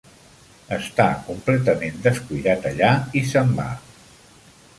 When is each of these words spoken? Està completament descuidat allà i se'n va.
Està 0.77 1.05
completament 1.27 2.01
descuidat 2.07 2.67
allà 2.71 2.91
i 3.21 3.25
se'n 3.35 3.53
va. 3.61 3.69